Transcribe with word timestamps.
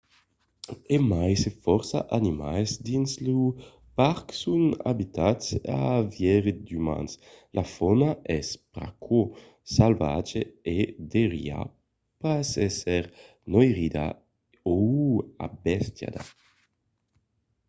e 0.95 0.97
mai 1.11 1.33
se 1.41 1.49
fòrça 1.63 1.99
animals 2.19 2.71
dins 2.87 3.11
lo 3.25 3.39
parc 3.97 4.25
son 4.43 4.63
abituats 4.91 5.47
a 5.83 5.83
veire 6.15 6.51
d’umans 6.65 7.11
la 7.55 7.63
fauna 7.75 8.09
es 8.37 8.47
pr’aquò 8.71 9.19
salvatja 9.75 10.41
e 10.75 10.77
deuriá 11.11 11.61
pas 12.21 12.47
èsser 12.67 13.03
noirida 13.51 14.05
o 14.75 14.77
embestiada 15.45 16.21